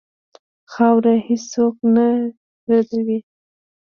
خاوره 0.73 1.15
هېڅ 1.27 1.41
څوک 1.53 1.75
نه 1.95 2.07
ردوي. 2.69 3.19